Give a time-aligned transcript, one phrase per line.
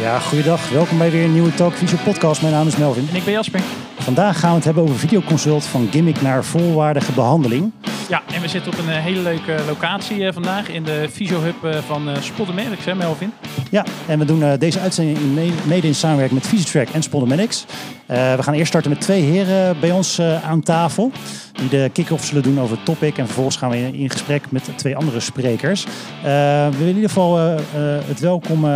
[0.00, 0.68] Ja, goeiedag.
[0.68, 2.42] Welkom bij weer een nieuwe Talk Visio podcast.
[2.42, 3.08] Mijn naam is Melvin.
[3.10, 3.60] En ik ben Jasper.
[3.98, 7.72] Vandaag gaan we het hebben over videoconsult van gimmick naar volwaardige behandeling.
[8.08, 11.40] Ja, en we zitten op een eh, hele leuke locatie eh, vandaag in de Visio
[11.40, 13.32] Hub eh, van uh, Spodomedics, hè Melvin?
[13.70, 17.02] Ja, en we doen uh, deze uitzending in mede, mede in samenwerking met Visitrack en
[17.02, 17.64] Spodomedics.
[18.10, 21.12] Uh, we gaan eerst starten met twee heren bij ons uh, aan tafel.
[21.52, 23.18] Die de kick-off zullen doen over het topic.
[23.18, 25.84] En vervolgens gaan we in, in gesprek met twee andere sprekers.
[26.22, 27.36] we willen in ieder geval
[28.06, 28.66] het welkom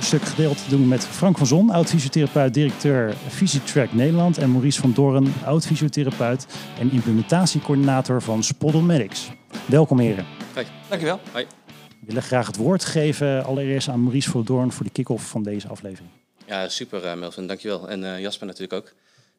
[0.00, 4.38] stuk gedeeld doen met Frank van Zon, oud-fysiotherapeut, directeur Visitrack Nederland.
[4.38, 6.46] En Maurice van Doren, oud-fysiotherapeut
[6.78, 9.30] en implementatiecoördinator van Spodomedics.
[9.66, 10.24] Welkom heren.
[10.54, 10.66] Hoi.
[10.88, 11.20] Dankjewel.
[11.32, 11.46] Hoi.
[12.10, 16.10] Willen graag het woord geven allereerst aan Maurice Doorn voor de kick-off van deze aflevering.
[16.46, 17.88] Ja, super uh, Melvin, dankjewel.
[17.88, 18.92] En uh, Jasper natuurlijk ook.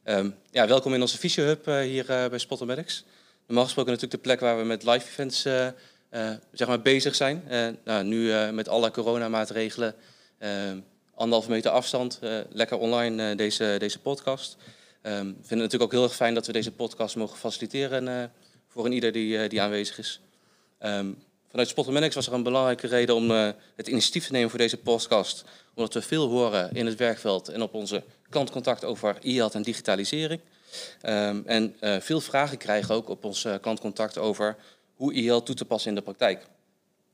[0.03, 3.03] Um, ja, welkom in onze Visio Hub uh, hier bij Spotomedics.
[3.47, 5.41] Normaal gesproken natuurlijk de plek waar we met live events
[6.51, 7.43] zeg maar bezig zijn.
[7.83, 9.95] nou, nu met alle coronamaatregelen,
[11.15, 12.19] anderhalve meter afstand,
[12.49, 14.57] lekker online deze, deze podcast.
[14.57, 18.31] Um, vinden het natuurlijk ook heel erg fijn dat we deze podcast mogen faciliteren
[18.67, 20.21] voor een ieder die, die aanwezig is.
[21.51, 24.77] Vanuit Spotomanics was er een belangrijke reden om uh, het initiatief te nemen voor deze
[24.77, 25.43] podcast.
[25.73, 30.41] Omdat we veel horen in het werkveld en op onze klantcontact over e-health en digitalisering.
[31.05, 34.55] Um, en uh, veel vragen krijgen ook op ons klantcontact over
[34.95, 36.45] hoe e-health toe te passen in de praktijk.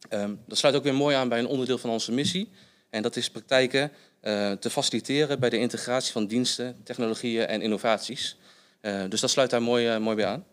[0.09, 2.49] Um, dat sluit ook weer mooi aan bij een onderdeel van onze missie.
[2.89, 3.91] En dat is praktijken
[4.59, 8.37] te faciliteren bij de integratie van diensten, technologieën en innovaties.
[9.09, 10.45] dus dat sluit daar mooi, mooi bij aan.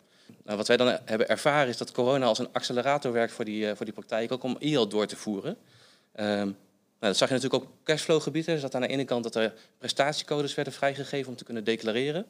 [0.45, 3.65] Nou, wat wij dan hebben ervaren is dat corona als een accelerator werkt voor die,
[3.65, 5.57] uh, voor die praktijk, ook om e door te voeren.
[6.15, 6.25] Um,
[6.99, 8.53] nou, dat zag je natuurlijk ook op cashflow-gebieden.
[8.53, 12.21] Dus dat aan de ene kant dat er prestatiecodes werden vrijgegeven om te kunnen declareren.
[12.21, 12.27] Um,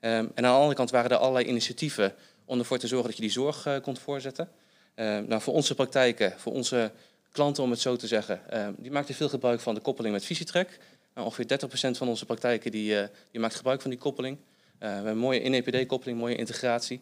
[0.00, 3.22] en aan de andere kant waren er allerlei initiatieven om ervoor te zorgen dat je
[3.22, 4.48] die zorg uh, kon voorzetten.
[4.94, 6.90] Um, nou, voor onze praktijken, voor onze
[7.32, 8.40] klanten om het zo te zeggen,
[8.76, 10.78] die maakten veel gebruik van de koppeling met Visietrek.
[11.14, 11.58] Nou, ongeveer
[11.94, 14.38] 30% van onze praktijken die, uh, die maakt gebruik van die koppeling.
[14.78, 17.00] we hebben een mooie in-EPD-koppeling, mooie integratie.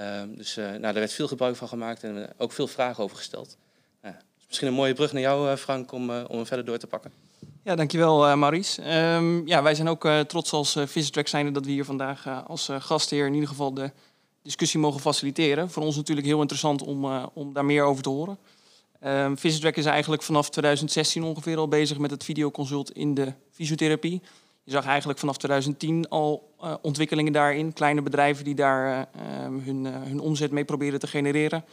[0.00, 3.04] Um, dus uh, nou, daar werd veel gebruik van gemaakt en uh, ook veel vragen
[3.04, 3.56] over gesteld.
[4.04, 6.86] Uh, dus misschien een mooie brug naar jou, Frank, om, om hem verder door te
[6.86, 7.12] pakken.
[7.62, 8.96] Ja, dankjewel Maurice.
[9.14, 12.68] Um, ja, wij zijn ook trots als uh, Visitrack zijnde dat we hier vandaag als
[12.78, 13.90] gastheer in ieder geval de
[14.42, 15.70] discussie mogen faciliteren.
[15.70, 17.04] Voor ons natuurlijk heel interessant om,
[17.34, 18.38] om daar meer over te horen.
[19.04, 24.22] Um, Visitrack is eigenlijk vanaf 2016 ongeveer al bezig met het videoconsult in de fysiotherapie.
[24.66, 27.72] Je zag eigenlijk vanaf 2010 al uh, ontwikkelingen daarin.
[27.72, 31.64] Kleine bedrijven die daar uh, hun, uh, hun omzet mee proberen te genereren.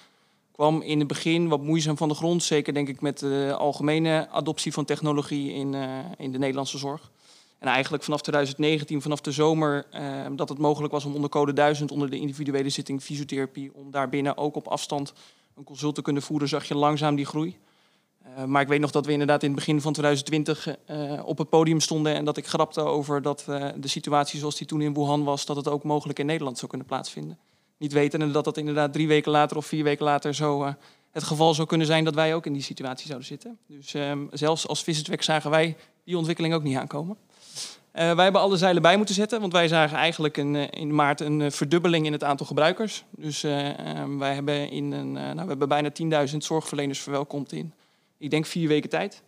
[0.52, 2.44] Kwam in het begin wat moeizaam van de grond.
[2.44, 5.76] Zeker denk ik met de algemene adoptie van technologie in,
[6.18, 7.12] in de Nederlandse zorg.
[7.60, 9.86] En eigenlijk vanaf 2019, vanaf de zomer,
[10.36, 14.38] dat het mogelijk was om onder code 1000, onder de individuele zitting fysiotherapie, om daarbinnen
[14.38, 15.14] ook op afstand
[15.56, 17.58] een consult te kunnen voeren, zag je langzaam die groei.
[18.28, 21.38] Uh, maar ik weet nog dat we inderdaad in het begin van 2020 uh, op
[21.38, 24.82] het podium stonden en dat ik grapte over dat uh, de situatie zoals die toen
[24.82, 27.38] in Wuhan was, dat het ook mogelijk in Nederland zou kunnen plaatsvinden.
[27.78, 30.76] Niet wetende dat dat inderdaad drie weken later of vier weken later zo
[31.12, 33.58] het geval zou kunnen zijn dat wij ook in die situatie zouden zitten.
[33.68, 37.18] Dus ehm, zelfs als Visitwerk zagen wij die ontwikkeling ook niet aankomen.
[37.92, 41.52] wij hebben alle zeilen bij moeten zetten, want wij zagen eigenlijk een, in maart een
[41.52, 43.04] verdubbeling in het aantal gebruikers.
[43.10, 45.90] Dus ehm, wij hebben, in een, nou, we hebben bijna
[46.32, 47.74] 10.000 zorgverleners verwelkomd in
[48.24, 49.22] ik denk vier weken tijd.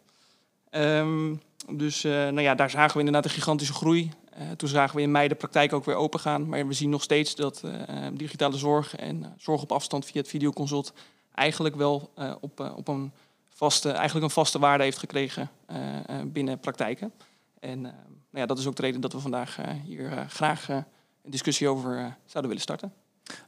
[0.71, 4.11] Um, dus uh, nou ja, daar zagen we inderdaad een gigantische groei.
[4.39, 6.47] Uh, toen zagen we in mei de praktijk ook weer open gaan.
[6.47, 7.71] Maar we zien nog steeds dat uh,
[8.13, 10.93] digitale zorg en zorg op afstand via het videoconsult
[11.33, 12.11] eigenlijk wel
[12.41, 13.11] op, op een,
[13.49, 15.49] vaste, eigenlijk een vaste waarde heeft gekregen
[16.25, 17.11] binnen praktijken.
[17.59, 17.93] En nou
[18.31, 20.83] ja, dat is ook de reden dat we vandaag hier graag een
[21.31, 21.93] discussie over
[22.25, 22.93] zouden willen starten.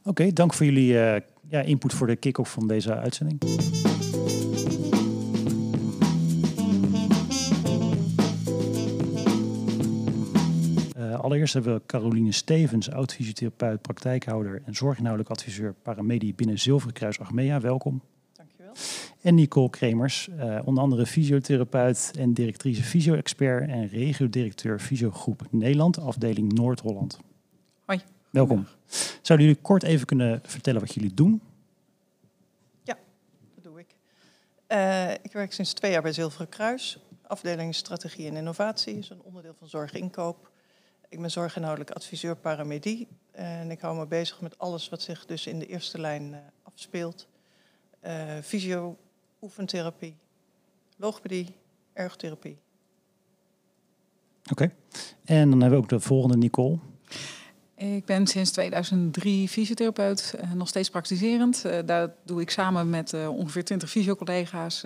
[0.04, 0.92] Oké, dank voor jullie
[1.48, 3.38] ja, input voor de kick-off van deze uitzending.
[11.18, 17.60] Allereerst hebben we Caroline Stevens, oud-fysiotherapeut, praktijkhouder en zorginhoudelijk adviseur paramedie binnen Zilveren Kruis Achmea.
[17.60, 18.02] Welkom.
[18.32, 18.72] Dankjewel.
[19.20, 26.52] En Nicole Kremers, uh, onder andere fysiotherapeut en directrice fysio-expert en regio-directeur Fysiogroep Nederland, afdeling
[26.52, 27.18] Noord-Holland.
[27.84, 28.00] Hoi.
[28.30, 28.66] Welkom.
[29.22, 31.40] Zouden jullie kort even kunnen vertellen wat jullie doen?
[32.82, 32.98] Ja,
[33.54, 33.94] dat doe ik.
[34.68, 36.98] Uh, ik werk sinds twee jaar bij Zilveren Kruis.
[37.26, 40.50] Afdeling Strategie en Innovatie is een onderdeel van Zorginkoop.
[41.10, 45.46] Ik ben zorginhoudelijk adviseur paramedie en ik hou me bezig met alles wat zich dus
[45.46, 47.26] in de eerste lijn uh, afspeelt.
[48.06, 48.12] Uh,
[48.42, 48.96] fysio,
[49.42, 50.16] oefentherapie,
[50.96, 51.54] logopedie,
[51.92, 52.58] ergotherapie.
[54.50, 54.74] Oké, okay.
[55.24, 56.78] en dan hebben we ook de volgende Nicole.
[57.74, 61.62] Ik ben sinds 2003 fysiotherapeut, uh, nog steeds praktiserend.
[61.62, 64.84] daar doe ik samen met ongeveer 20 fysiocollega's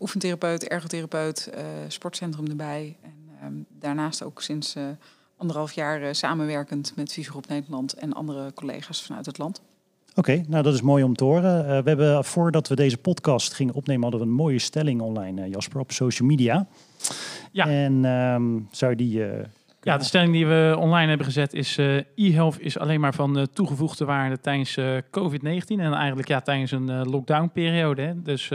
[0.00, 1.50] oefentherapeut, ergotherapeut,
[1.88, 2.96] sportcentrum erbij.
[3.02, 4.74] En ehm, daarnaast ook sinds
[5.38, 9.62] anderhalf jaar samenwerkend met Fysiogroep Nederland en andere collega's vanuit het land.
[10.14, 11.66] Oké, nou dat is mooi om te horen.
[11.66, 15.80] we hebben voordat we deze podcast gingen opnemen, hadden we een mooie stelling online, Jasper,
[15.80, 16.66] op social media.
[17.52, 17.68] Ja.
[17.68, 19.22] En ehm, zou je die
[19.88, 23.38] ja, de stelling die we online hebben gezet is uh, e-health is alleen maar van
[23.38, 28.22] uh, toegevoegde waarde tijdens uh, COVID-19 en eigenlijk ja, tijdens een lockdown-periode.
[28.22, 28.50] Dus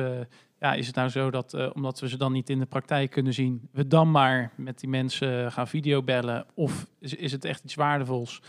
[0.63, 3.33] ja, is het nou zo dat omdat we ze dan niet in de praktijk kunnen
[3.33, 6.45] zien, we dan maar met die mensen gaan videobellen?
[6.54, 8.42] Of is, is het echt iets waardevols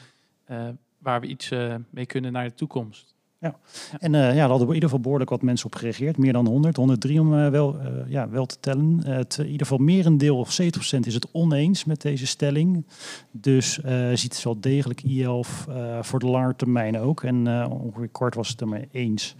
[0.98, 1.50] waar we iets
[1.90, 3.13] mee kunnen naar de toekomst?
[3.44, 3.54] Ja.
[3.98, 6.18] En uh, ja, daar hadden in ieder geval behoorlijk wat mensen op gereageerd.
[6.18, 9.00] Meer dan 100, 103 om uh, wel, uh, ja, wel te tellen.
[9.06, 10.66] het, in ieder geval merendeel, of 70%
[11.00, 12.86] is het oneens met deze stelling.
[13.30, 13.78] Dus
[14.12, 15.66] ziet het wel degelijk IELF
[16.00, 17.22] voor de lange termijn ook.
[17.22, 19.36] En ongeveer kort was het er mee eens.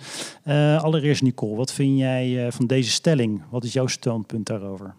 [0.78, 3.42] allereerst Nicole, wat vind jij van deze stelling?
[3.50, 4.94] Wat is jouw standpunt daarover?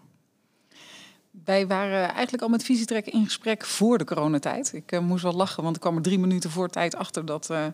[1.46, 4.72] Wij waren eigenlijk al met Visietrek in gesprek voor de coronatijd.
[4.72, 7.50] Ik uh, moest wel lachen, want ik kwam er drie minuten voor tijd achter dat,
[7.50, 7.66] uh,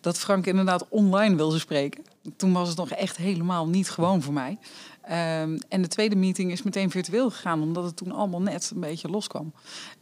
[0.00, 2.04] dat Frank inderdaad online wilde spreken.
[2.36, 4.58] Toen was het nog echt helemaal niet gewoon voor mij.
[5.04, 8.80] Um, en de tweede meeting is meteen virtueel gegaan, omdat het toen allemaal net een
[8.80, 9.52] beetje loskwam.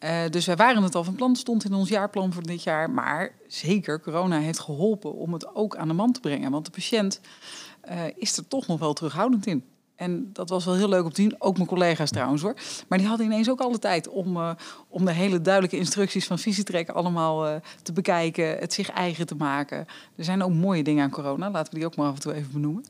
[0.00, 2.90] Uh, dus wij waren het al van plan, stond in ons jaarplan voor dit jaar.
[2.90, 6.50] Maar zeker, corona heeft geholpen om het ook aan de man te brengen.
[6.50, 7.20] Want de patiënt
[8.14, 9.64] is er toch nog wel terughoudend in.
[10.00, 11.34] En dat was wel heel leuk om te zien.
[11.38, 12.54] Ook mijn collega's trouwens hoor.
[12.88, 14.50] Maar die hadden ineens ook alle tijd om, uh,
[14.88, 18.58] om de hele duidelijke instructies van Visietrek allemaal uh, te bekijken.
[18.58, 19.78] Het zich eigen te maken.
[20.16, 21.50] Er zijn ook mooie dingen aan corona.
[21.50, 22.84] Laten we die ook maar af en toe even benoemen.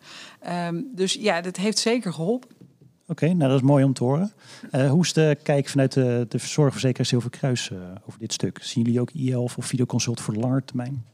[0.67, 2.49] Um, dus ja, dat heeft zeker geholpen.
[2.51, 4.33] Oké, okay, nou dat is mooi om te horen.
[4.73, 7.71] Uh, hoe is de kijk vanuit de, de zorgverzekeraar Zilverkruis
[8.07, 8.59] over dit stuk?
[8.63, 11.05] Zien jullie ook IELF of videoconsult voor de lange termijn?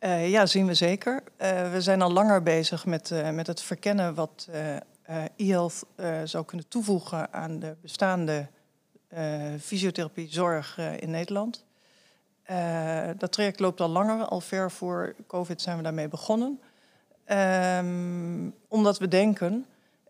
[0.00, 1.22] Uh, ja, zien we zeker.
[1.42, 4.48] Uh, we zijn al langer bezig met, uh, met het verkennen wat
[5.36, 8.48] e-health uh, zou kunnen toevoegen aan de bestaande
[9.14, 11.64] uh, fysiotherapiezorg in Nederland.
[13.18, 16.60] dat traject loopt al langer, al ver voor COVID zijn we daarmee begonnen.
[17.26, 19.66] Um, omdat we denken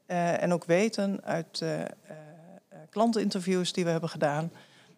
[0.06, 1.64] en ook weten uit
[2.90, 4.52] klanteninterviews die we hebben gedaan,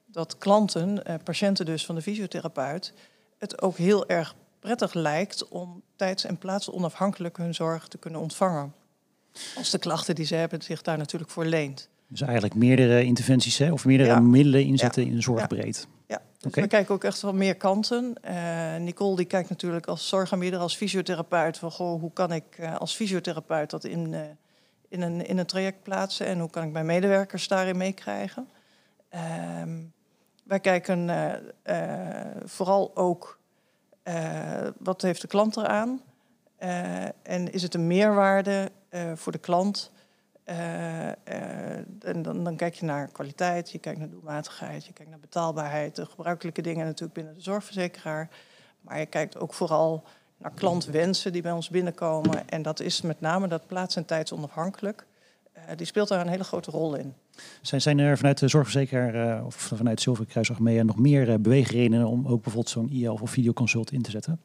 [0.06, 2.92] dat klanten, patiënten dus van de fysiotherapeut,
[3.38, 8.74] het ook heel erg prettig lijkt om tijds- en plaatsonafhankelijk hun zorg te kunnen ontvangen.
[9.56, 11.88] Als de klachten die ze hebben zich daar natuurlijk voor leent.
[12.08, 15.86] Dus eigenlijk meerdere interventies hè, of meerdere middelen inzetten in de zorgbreed.
[16.06, 18.14] Ja, dus we kijken ook echt wel meer kanten.
[18.25, 21.58] Uh, Nicole die kijkt natuurlijk als zorgaanbieder, als fysiotherapeut...
[21.58, 24.20] van goh, hoe kan ik uh, als fysiotherapeut dat in, uh,
[24.88, 26.26] in, een, in een traject plaatsen...
[26.26, 28.48] en hoe kan ik mijn medewerkers daarin meekrijgen.
[29.08, 29.78] Ehm,
[30.44, 31.10] wij kijken
[32.44, 33.38] vooral ook
[34.78, 36.00] wat heeft de klant eraan...
[37.22, 38.70] en is het een meerwaarde
[39.14, 39.93] voor de klant.
[40.49, 45.20] Uh, en dan, dan, kijk je naar kwaliteit, je kijkt naar doelmatigheid, je kijkt naar
[45.20, 48.29] betaalbaarheid, de gebruikelijke dingen natuurlijk binnen de zorgverzekeraar.
[48.81, 50.05] Maar je kijkt ook vooral
[50.37, 52.49] naar klantwensen die bij ons binnenkomen.
[52.49, 55.06] En dat is met name dat plaats- en tijdsonafhankelijk.
[55.56, 57.14] Uh, die speelt daar een hele grote rol in.
[57.62, 62.26] Zijn, zijn er vanuit de zorgverzekeraar of vanuit Zilverkruis Achmea nog meer uh, beweegredenen om
[62.26, 64.41] ook bijvoorbeeld zo'n IL of videoconsult in te zetten?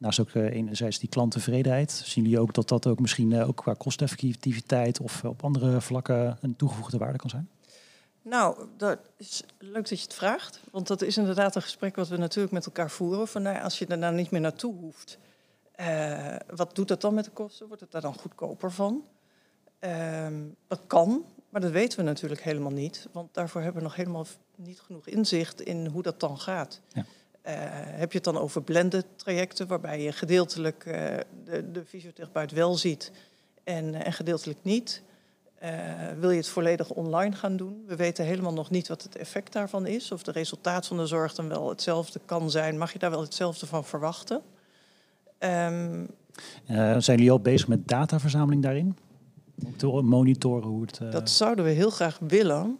[0.00, 3.56] Naast ook uh, enerzijds die klanttevredenheid, zien jullie ook dat dat ook misschien uh, ook
[3.56, 7.48] qua kosteffectiviteit of op andere vlakken een toegevoegde waarde kan zijn?
[8.22, 10.60] Nou, dat is leuk dat je het vraagt.
[10.70, 13.28] Want dat is inderdaad een gesprek wat we natuurlijk met elkaar voeren.
[13.28, 15.18] Van nou, als je er nou niet meer naartoe hoeft,
[15.80, 17.66] uh, wat doet dat dan met de kosten?
[17.66, 19.04] Wordt het daar dan goedkoper van?
[19.78, 23.08] Ehm, dat kan, maar dat weten we natuurlijk helemaal niet.
[23.12, 24.26] Want daarvoor hebben we nog helemaal
[24.56, 26.80] niet genoeg inzicht in hoe dat dan gaat.
[26.88, 27.04] Ja.
[27.50, 27.56] Uh,
[27.98, 30.94] heb je het dan over blended trajecten, waarbij je gedeeltelijk uh,
[31.44, 33.12] de, de, fysiotherapeut wel ziet
[33.64, 35.02] en, en gedeeltelijk niet?
[35.62, 35.68] Uh,
[36.18, 37.84] wil je het volledig online gaan doen?
[37.86, 40.12] We weten helemaal nog niet wat het effect daarvan is.
[40.12, 42.78] Of de resultaat van de zorg dan wel hetzelfde kan zijn.
[42.78, 44.42] Mag je daar wel hetzelfde van verwachten?
[45.38, 46.08] Um,
[46.66, 48.96] zijn jullie al bezig met dataverzameling daarin?
[49.64, 51.12] Om te monitoren hoe het...
[51.12, 52.78] Dat zouden we heel graag willen.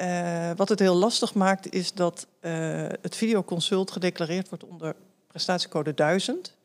[0.00, 2.52] Uh, wat het heel lastig maakt is dat uh,
[3.00, 4.94] het videoconsult gedeclareerd wordt onder
[5.26, 6.56] prestatiecode 1000.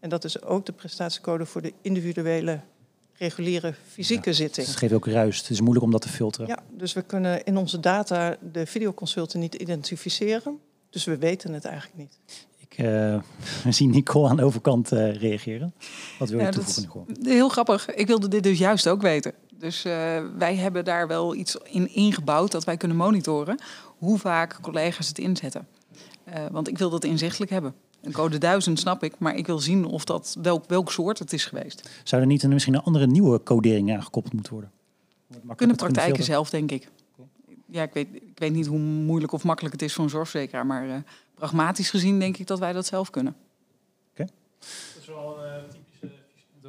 [0.00, 2.60] En dat is ook de prestatiecode voor de individuele
[3.12, 4.66] reguliere fysieke ja, zitting.
[4.66, 5.38] Het geeft ook ruis.
[5.38, 6.48] Het is moeilijk om dat te filteren.
[6.48, 10.58] Ja, dus we kunnen in onze data de videoconsulten niet identificeren.
[10.90, 12.18] Dus we weten het eigenlijk niet.
[12.58, 13.22] Ik uh,
[13.68, 15.74] zie Nicole aan de overkant uh, reageren.
[16.18, 17.04] Wat wil je ja, toevoegen, Nicole?
[17.22, 17.94] Heel grappig.
[17.94, 19.34] Ik wilde dit dus juist ook weten.
[19.60, 19.92] Dus uh,
[20.38, 23.58] wij hebben daar wel iets in ingebouwd dat wij kunnen monitoren
[23.98, 25.68] hoe vaak collega's het inzetten.
[26.28, 27.74] Uh, want ik wil dat inzichtelijk hebben.
[28.02, 31.32] Een code 1000 snap ik, maar ik wil zien of dat welk, welk soort het
[31.32, 31.90] is geweest.
[32.04, 34.70] Zou er niet een, misschien een andere nieuwe codering aangekoppeld moeten worden?
[35.56, 36.88] Kunnen praktijken zelf, denk ik.
[37.66, 40.66] Ja, ik weet, ik weet niet hoe moeilijk of makkelijk het is voor een zorgverzekeraar,
[40.66, 40.96] maar eh,
[41.34, 43.36] pragmatisch gezien denk ik dat wij dat zelf kunnen.
[44.94, 45.79] Dat is wel een eh,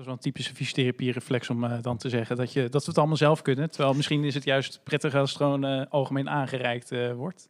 [0.01, 2.97] is wel een typische fysiotherapie-reflex om eh, dan te zeggen dat, je, dat we het
[2.97, 3.69] allemaal zelf kunnen.
[3.69, 7.49] Terwijl misschien is het juist prettig als het gewoon eh, algemeen aangereikt eh, wordt.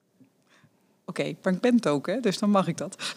[1.05, 2.95] Oké, maar ik ben het ook, hè, dus dan mag ik dat.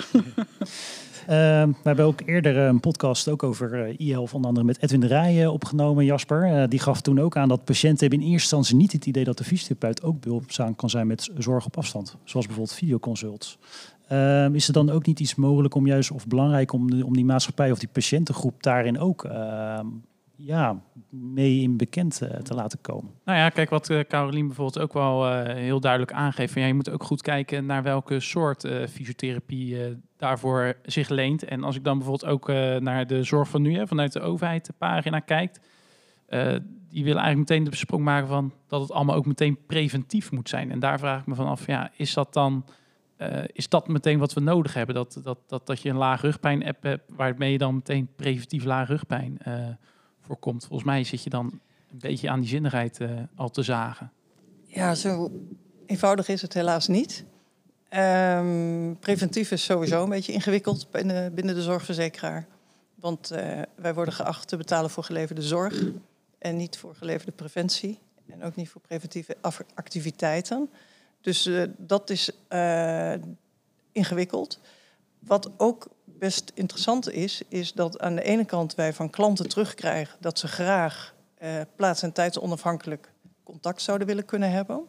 [1.26, 5.00] Ehm, we hebben ook eerder een podcast ook over eh e-health, onder andere met Edwin
[5.00, 6.44] de Rijen opgenomen, Jasper.
[6.44, 9.24] Eh, die gaf toen ook aan dat patiënten hebben in eerste instantie niet het idee
[9.24, 12.16] dat de fysiotherapeut ook behulpzaam kan zijn met zorg op afstand.
[12.24, 13.58] Zoals bijvoorbeeld videoconsults.
[14.08, 17.25] Ehm, is er dan ook niet iets mogelijk om juist, of belangrijk om, om die
[17.25, 19.87] maatschappij of die patiëntengroep daarin ook ehm,
[20.37, 23.12] ja, mee in bekend eh, te laten komen?
[23.25, 26.52] Nou ja, kijk wat eh Carolien bijvoorbeeld ook wel eh, heel duidelijk aangeeft.
[26.52, 29.78] Van, ja, je moet ook goed kijken naar welke soort fysiotherapie
[30.16, 31.44] daarvoor zich leent.
[31.44, 32.49] En als ik dan bijvoorbeeld ook
[32.82, 35.61] naar de zorg van nu, hè, vanuit de overheid de pagina kijkt.
[36.88, 40.49] die willen eigenlijk meteen de sprong maken van dat het allemaal ook meteen preventief moet
[40.49, 40.70] zijn.
[40.70, 42.64] En daar vraag ik me van af, ja, is dat dan...
[43.16, 44.94] eh, is dat meteen wat we nodig hebben?
[44.94, 48.64] Dat, dat, dat, dat je een laag rugpijn app hebt, waarmee je dan meteen preventief
[48.64, 49.68] laag rugpijn eh,
[50.21, 50.66] voorkomt.
[50.66, 54.12] Volgens mij zit je dan een beetje aan die zinnigheid eh, al te zagen.
[54.66, 55.30] Ja, zo
[55.87, 57.25] eenvoudig is het helaas niet.
[57.88, 62.47] Ehm, preventief is sowieso een beetje ingewikkeld binnen, binnen de zorgverzekeraar.
[62.94, 63.28] Want
[63.76, 65.83] wij worden geacht te betalen voor geleverde zorg
[66.38, 67.99] en niet voor geleverde preventie.
[68.28, 69.37] En ook niet voor preventieve
[69.75, 70.71] activiteiten.
[71.25, 73.14] Dus eh, dat is eh,
[73.93, 74.61] ingewikkeld.
[75.19, 80.16] Wat ook best interessant is, is dat aan de ene kant wij van klanten terugkrijgen
[80.21, 83.12] dat ze graag eh, plaats- en tijdsonafhankelijk
[83.45, 84.85] contact zouden willen kunnen hebben.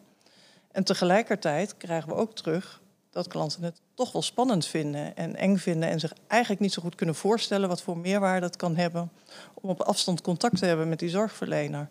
[0.70, 5.56] En tegelijkertijd krijgen we ook terug dat klanten het toch wel spannend vinden en eng
[5.56, 9.10] vinden en zich eigenlijk niet zo goed kunnen voorstellen wat voor meerwaarde het kan hebben
[9.54, 11.88] om op afstand contact te hebben met die zorgverlener.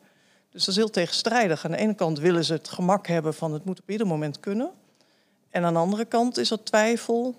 [0.55, 1.65] Dus dat is heel tegenstrijdig.
[1.65, 4.39] Aan de ene kant willen ze het gemak hebben van het moet op ieder moment
[4.39, 4.71] kunnen.
[5.49, 7.35] En aan de andere kant is er twijfel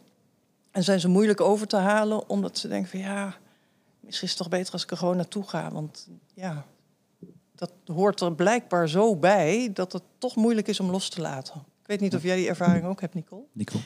[0.71, 3.37] en zijn ze moeilijk over te halen omdat ze denken van ja,
[4.01, 5.71] misschien is het toch beter als ik er gewoon naartoe ga.
[5.71, 6.65] Want ja,
[7.55, 11.55] dat hoort er blijkbaar zo bij dat het toch moeilijk is om los te laten.
[11.81, 13.45] Ik weet niet of jij die ervaring ook hebt, Nicole.
[13.53, 13.79] Nico.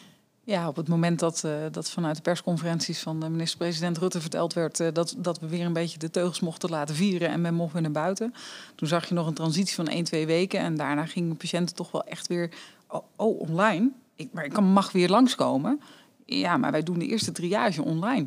[0.45, 4.53] Ja, op het moment dat, eh, dat vanuit de persconferenties van de minister-president Rutte verteld
[4.53, 7.55] werd eh, dat, dat we weer een beetje de teugels mochten laten vieren en men
[7.55, 8.35] mocht weer naar buiten.
[8.75, 11.91] Toen zag je nog een transitie van 1, 2 weken en daarna gingen patiënten toch
[11.91, 12.51] wel echt weer,
[12.89, 13.91] oh, oh, online?
[14.15, 15.81] Ik, maar ik mag weer langskomen.
[16.25, 18.27] Ja, maar wij doen de eerste triage online.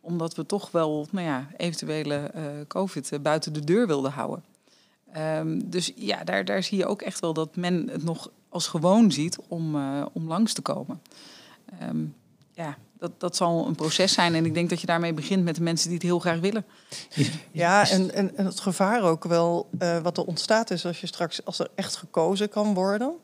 [0.00, 4.44] Omdat we toch wel, nou ja, eventuele eh, COVID buiten de deur wilden houden.
[5.12, 8.66] Ehm, dus ja, daar, daar zie je ook echt wel dat men het nog als
[8.66, 9.76] gewoon ziet om,
[10.12, 11.00] om langs te komen.
[11.80, 12.04] Ehm,
[12.52, 14.34] ja, dat, dat zal een proces zijn.
[14.34, 16.64] En ik denk dat je daarmee begint met de mensen die het heel graag willen.
[17.52, 21.06] Ja, en, en, en het gevaar ook wel eh, wat er ontstaat is als je
[21.06, 23.14] straks, als er echt gekozen kan worden,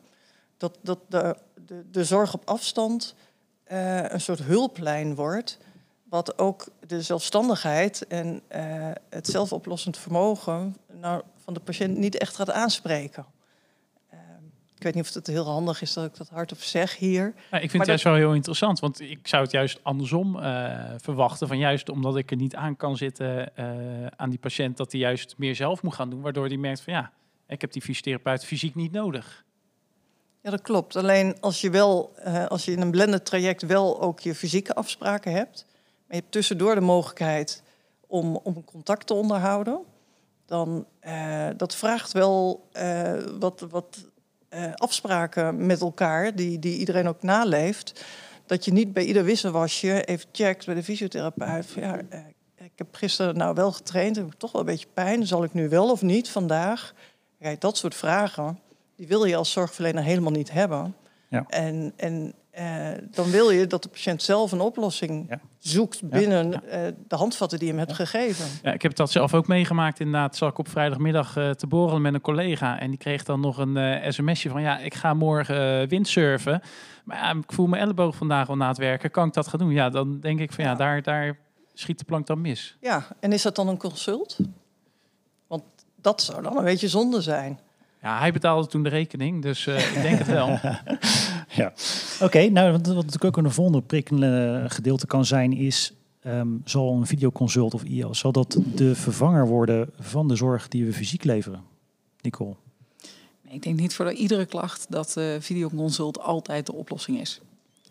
[0.57, 3.15] dat, dat de, de, de zorg op afstand
[3.63, 5.57] eh, een soort hulplijn wordt,
[6.03, 8.63] wat ook de zelfstandigheid en eh,
[9.09, 13.25] het zelfoplossend vermogen nou, van de patiënt niet echt gaat aanspreken.
[14.81, 17.33] Ik weet niet of het heel handig is dat ik dat hardop zeg hier.
[17.51, 20.79] Ja, ik vind het juist wel heel interessant, want ik zou het juist andersom eh,
[20.97, 21.47] verwachten.
[21.47, 23.65] Van juist omdat ik er niet aan kan zitten eh,
[24.15, 26.21] aan die patiënt, dat hij juist meer zelf moet gaan doen.
[26.21, 27.11] Waardoor hij merkt van ja,
[27.47, 29.45] ik heb die fysiotherapeut fysiek niet nodig.
[30.41, 30.95] Ja, dat klopt.
[30.95, 34.75] Alleen als je wel, eh, als je in een blended traject wel ook je fysieke
[34.75, 37.63] afspraken hebt, maar je hebt tussendoor de mogelijkheid
[38.07, 39.79] om, om een contact te onderhouden,
[40.45, 44.10] dan uh, dat vraagt wel uh, wat, wat
[44.53, 48.05] uh, afspraken met elkaar, die, die iedereen ook naleeft.
[48.45, 51.65] Dat je niet bij ieder wisselwasje even checkt bij de fysiotherapeut.
[51.65, 52.19] Van, ja, uh,
[52.57, 55.27] ik heb gisteren nou wel getraind, heb ik toch wel een beetje pijn.
[55.27, 56.93] Zal ik nu wel of niet vandaag?
[57.39, 58.59] Kijk, dat soort vragen
[58.95, 60.95] die wil je als zorgverlener helemaal niet hebben.
[61.27, 61.45] Ja.
[61.47, 65.39] En, en uh, dan wil je dat de patiënt zelf een oplossing ja.
[65.57, 66.85] zoekt binnen ja.
[66.85, 68.45] uh, de handvatten die je hem hebt gegeven.
[68.63, 69.99] Ja, ik heb dat zelf ook meegemaakt.
[69.99, 72.79] Inderdaad, zat ik op vrijdagmiddag uh, te borrelen met een collega.
[72.79, 74.61] En die kreeg dan nog een sms'je van...
[74.61, 76.61] ja, ik ga morgen windsurfen.
[77.03, 79.11] Maar ik voel mijn elleboog vandaag al na het werken.
[79.11, 79.71] Kan ik dat gaan doen?
[79.71, 81.37] Ja, dan denk ik van ja, daar, daar
[81.73, 82.77] schiet de plank dan mis.
[82.81, 84.37] Ja, en is dat dan een consult?
[85.47, 85.63] Want
[85.95, 87.59] dat zou dan een beetje zonde zijn.
[88.01, 90.59] Ja, hij betaalde toen de rekening, dus ik denk het wel.
[91.61, 91.73] ja,
[92.13, 92.23] oké.
[92.23, 95.93] Okay, nou, wat, wat natuurlijk ook een volgende prikkelende gedeelte kan zijn, is
[96.25, 100.85] um, zal een videoconsult of IO, zal dat de vervanger worden van de zorg die
[100.85, 101.63] we fysiek leveren?
[102.21, 102.55] Nicole?
[103.41, 107.41] Nee, ik denk niet voor iedere klacht dat uh, videoconsult altijd de oplossing is.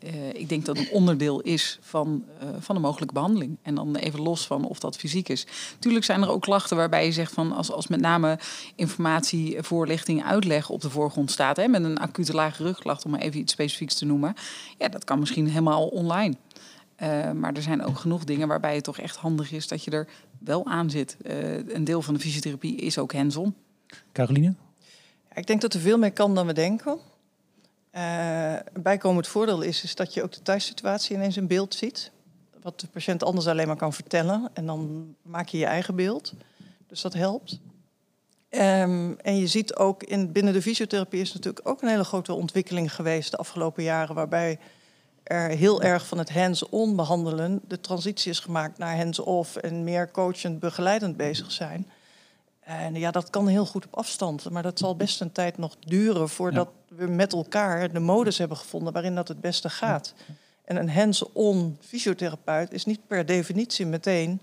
[0.01, 3.59] Eh, ik denk dat het een onderdeel is van, uh, van een mogelijke behandeling.
[3.63, 5.47] En dan even los van of dat fysiek is.
[5.79, 8.39] Tuurlijk zijn er ook klachten waarbij je zegt van als, als met name
[8.75, 11.57] informatie, voorlichting, uitleg op de voorgrond staat.
[11.57, 14.35] Hè, met een acute lage rugklacht, om maar even iets specifieks te noemen.
[14.79, 16.35] Ja, dat kan misschien helemaal online.
[17.03, 19.91] Uh, maar er zijn ook genoeg dingen waarbij het toch echt handig is dat je
[19.91, 21.17] er wel aan zit.
[21.67, 23.55] een deel van de fysiotherapie is ook hands-on.
[24.13, 24.55] Caroline?
[25.35, 26.99] Ik denk dat er veel meer kan dan we denken.
[27.97, 32.11] Uh, bijkomend voordeel is, is dat je ook de thuissituatie ineens in beeld ziet.
[32.63, 34.51] Wat de patiënt anders alleen maar kan vertellen.
[34.53, 36.33] En dan maak je je eigen beeld.
[36.87, 37.59] Dus dat helpt.
[38.51, 42.33] Um, en je ziet ook in, binnen de fysiotherapie is natuurlijk ook een hele grote
[42.33, 44.15] ontwikkeling geweest de afgelopen jaren.
[44.15, 44.59] Waarbij
[45.23, 50.11] er heel erg van het hands-on behandelen de transitie is gemaakt naar hands-off en meer
[50.11, 51.91] coachend, begeleidend bezig zijn.
[52.79, 55.77] En ja, dat kan heel goed op afstand, maar dat zal best een tijd nog
[55.79, 60.15] duren voordat we met elkaar de modus hebben gevonden waarin dat het beste gaat.
[60.65, 64.41] En een hands-on fysiotherapeut is niet per definitie meteen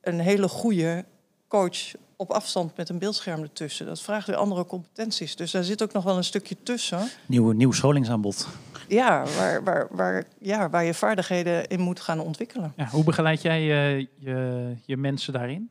[0.00, 1.04] een hele goede
[1.48, 3.86] coach op afstand met een beeldscherm ertussen.
[3.86, 5.36] Dat vraagt weer andere competenties.
[5.36, 7.08] Dus daar zit ook nog wel een stukje tussen.
[7.26, 8.48] Nieuw, nieuw scholingsaanbod.
[8.88, 12.72] Ja, waar, waar, waar, ja, waar je vaardigheden in moet gaan ontwikkelen.
[12.76, 15.70] Ja, hoe begeleid jij je, je, je mensen daarin?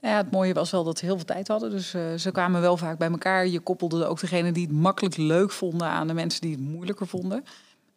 [0.00, 1.70] Ja, het mooie was wel dat ze heel veel tijd hadden.
[1.70, 3.46] Dus uh, ze kwamen wel vaak bij elkaar.
[3.46, 7.06] Je koppelde ook degene die het makkelijk leuk vonden aan de mensen die het moeilijker
[7.06, 7.44] vonden.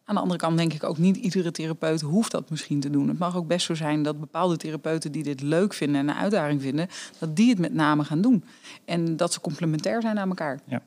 [0.04, 3.08] Aan de andere kant denk ik ook niet iedere therapeut hoeft dat misschien te doen.
[3.08, 6.14] Het mag ook best zo zijn dat bepaalde therapeuten die dit leuk vinden en een
[6.14, 8.44] uitdaging vinden, dat die het met name gaan doen.
[8.84, 10.60] En dat ze complementair zijn aan elkaar.
[10.66, 10.82] Ja.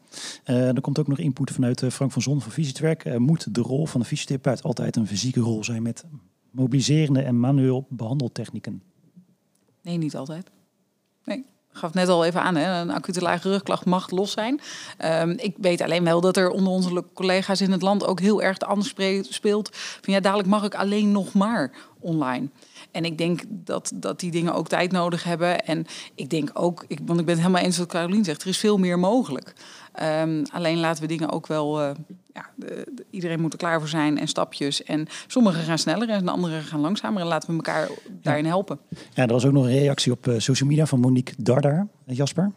[0.45, 3.05] Uh, er komt ook nog input vanuit uh, Frank van Zon van Fysiotwerk.
[3.05, 6.05] Uh, moet de rol van de fysiotherapeut altijd een fysieke rol zijn met
[6.51, 8.81] mobiliserende en manueel behandeltechnieken?
[9.81, 10.51] Nee, niet altijd.
[11.27, 11.46] Nee.
[11.72, 12.81] Ik gaf net al even aan, hè?
[12.81, 14.62] een acute lage rugklacht mag los zijn.
[15.05, 18.41] Um, ik weet alleen wel dat er onder onze collega's in het land ook heel
[18.41, 19.69] erg de anders speelt.
[20.01, 22.47] Van ja, dadelijk mag ik alleen nog maar online.
[22.91, 25.65] En ik denk dat, dat die dingen ook tijd nodig hebben.
[25.65, 25.85] En
[26.15, 28.57] ik denk ook, ik, want ik ben het helemaal eens wat Caroline zegt, er is
[28.57, 29.53] veel meer mogelijk.
[30.03, 31.81] Um, alleen laten we dingen ook wel.
[31.81, 31.89] Uh,
[32.33, 34.83] ja, de, de, iedereen moet er klaar voor zijn en stapjes.
[34.83, 37.21] En sommigen gaan sneller en de anderen gaan langzamer.
[37.21, 37.89] En laten we elkaar
[38.21, 38.79] daarin helpen.
[39.13, 41.88] Ja, er was ook nog een reactie op uh, social media van Monique Dardar.
[42.05, 42.51] Jasper?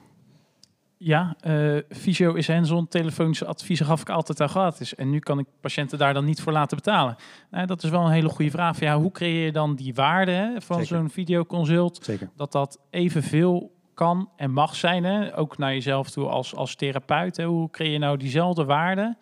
[1.02, 2.88] Ja, uh, fysio is hands-on.
[2.88, 4.94] Telefonische adviezen gaf ik altijd al gratis.
[4.94, 7.16] En nu kan ik patiënten daar dan niet voor laten betalen.
[7.50, 8.80] Nou, dat is wel een hele goede vraag.
[8.80, 11.98] Ja, hoe creëer je dan die waarde hè, van zo'n videoconsult?
[12.02, 12.30] Zeker.
[12.36, 15.04] Dat dat evenveel kan en mag zijn.
[15.04, 15.36] Hè?
[15.36, 17.36] Ook naar jezelf toe als, als therapeut.
[17.36, 17.44] Hè?
[17.44, 19.16] Hoe creëer je nou diezelfde waarde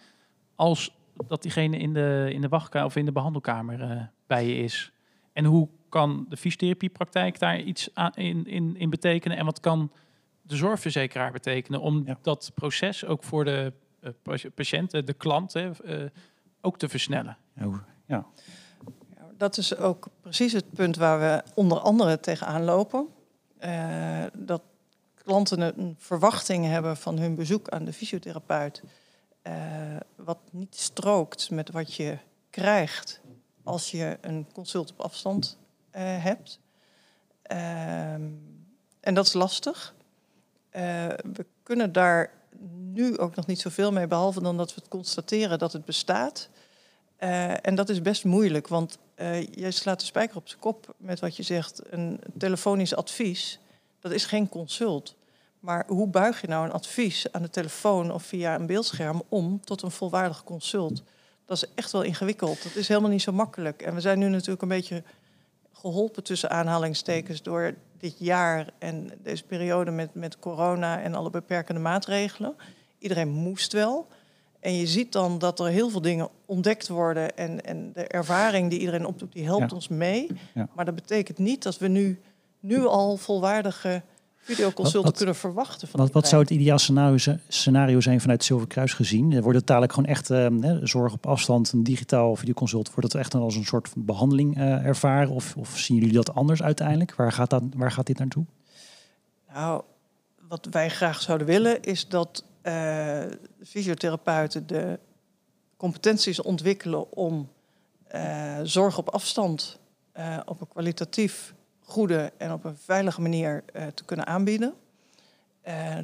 [0.55, 4.57] als dat diegene in de, in de wachtkamer of in de behandelkamer uh, bij je
[4.63, 4.93] is?
[5.33, 9.37] En hoe kan de fysiotherapiepraktijk daar iets aan, in, in, in betekenen?
[9.37, 9.91] En wat kan
[10.49, 12.19] de zorgverzekeraar betekenen om ja.
[12.23, 13.73] dat proces ook voor de
[14.25, 16.11] uh, patiënten, de klant, hè, uh,
[16.61, 17.37] ook te versnellen?
[18.07, 18.27] Ja.
[19.37, 23.09] Dat is ook precies het punt waar we onder andere tegenaan lopen.
[23.65, 24.63] Uh, dat
[25.15, 28.83] klanten een verwachting hebben van hun bezoek aan de fysiotherapeut,
[29.43, 29.53] uh,
[30.17, 32.19] wat niet strookt met wat je
[32.51, 33.21] krijgt
[33.63, 35.59] als je een consult op afstand
[35.93, 36.61] uh, hebt.
[39.01, 39.95] en dat is lastig.
[40.71, 42.31] We kunnen daar
[42.93, 46.49] nu ook nog niet zoveel mee, behalve dan dat we het constateren dat het bestaat.
[47.21, 50.95] Uh, en dat is best moeilijk, want uh, jij slaat de spijker op zijn kop
[50.97, 51.83] met wat je zegt.
[51.91, 53.61] Een telefonisch advies,
[54.01, 55.17] dat is geen consult.
[55.61, 59.61] Maar hoe buig je nou een advies aan de telefoon of via een beeldscherm om
[59.65, 61.03] tot een volwaardig consult?
[61.45, 62.63] Dat is echt wel ingewikkeld.
[62.63, 63.83] Dat is helemaal niet zo makkelijk.
[63.83, 65.03] En we zijn nu natuurlijk een beetje
[65.81, 71.81] geholpen tussen aanhalingstekens door dit jaar en deze periode met, met corona en alle beperkende
[71.81, 72.57] maatregelen.
[72.99, 74.07] Iedereen moest wel.
[74.61, 77.37] En je ziet dan dat er heel veel dingen ontdekt worden.
[77.37, 79.77] En, en de ervaring die iedereen opdoet, die helpt ja.
[79.77, 80.31] ons mee.
[80.55, 80.69] Ja.
[80.75, 82.21] Maar dat betekent niet dat we nu,
[82.61, 84.03] nu al volwaardige
[84.55, 85.89] videoconsulten kunnen verwachten.
[85.89, 89.41] Van Wat, wat zou het ideaal scenario, scenario zijn vanuit het Zilverkruis gezien?
[89.41, 93.23] Wordt het dadelijk gewoon echt eh, hè, zorg op afstand, een digitaal videoconsult, wordt het
[93.23, 95.31] echt dan als een soort van behandeling eh, ervaren?
[95.31, 97.15] Of, of zien jullie dat anders uiteindelijk?
[97.15, 98.45] Waar gaat, dat, waar gaat dit naartoe?
[99.53, 99.83] Nou,
[100.49, 103.25] wat wij graag zouden willen is dat eh,
[103.65, 104.99] fysiotherapeuten de
[105.77, 107.49] competenties ontwikkelen om
[108.07, 109.79] eh, zorg op afstand
[110.13, 111.55] eh, op een kwalitatief
[111.89, 114.75] goede en op een veilige manier eh, te kunnen aanbieden.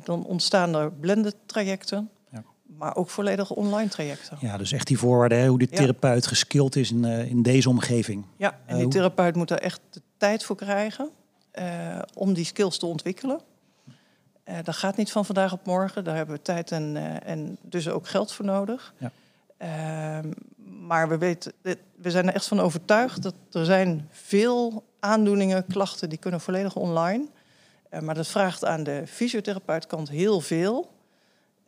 [0.05, 2.43] Dan ontstaan er blended trajecten, Ja.
[2.63, 4.37] maar ook volledige online trajecten.
[4.41, 5.77] Ja, dus echt die voorwaarden, hè, hoe de Ja.
[5.77, 8.25] therapeut geskild is in, eh, in deze omgeving.
[8.37, 11.11] Ja, en Eh, die therapeut moet daar echt de tijd voor krijgen
[12.15, 13.41] om die skills te ontwikkelen.
[14.63, 16.05] Dat gaat niet van vandaag op morgen.
[16.05, 18.95] Daar hebben we tijd en, en dus ook geld voor nodig.
[18.99, 19.11] Ja.
[19.57, 20.31] Ehm,
[20.87, 21.53] maar we, weten,
[21.97, 26.77] we zijn er echt van overtuigd dat er zijn veel aandoeningen, klachten, die kunnen volledig
[26.77, 27.27] online.
[27.91, 30.93] Uh, maar dat vraagt aan de fysiotherapeutkant heel veel.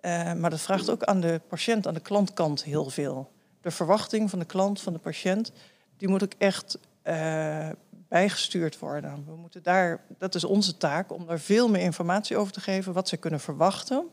[0.01, 3.31] Uh, maar dat vraagt ook aan de patiënt, aan de klantkant heel veel.
[3.61, 5.53] De verwachting van de klant, van de patiënt,
[5.97, 7.69] die moet ook echt uh,
[8.09, 9.25] bijgestuurd worden.
[9.27, 12.93] We moeten daar, dat is onze taak, om daar veel meer informatie over te geven,
[12.93, 14.07] wat ze kunnen verwachten.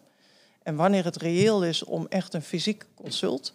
[0.63, 3.53] En wanneer het reëel is om echt een fysiek consult